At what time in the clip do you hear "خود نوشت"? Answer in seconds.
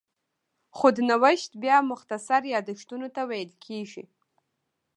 0.77-1.51